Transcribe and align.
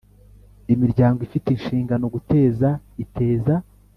Imiryango 0.73 1.19
ifite 1.27 1.47
inshingano 1.51 2.05
guteza 2.15 2.69
iteza 3.03 3.53